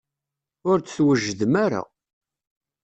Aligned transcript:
Ur 0.69 0.77
d-twejjdem 0.79 1.53
ara. 1.65 1.81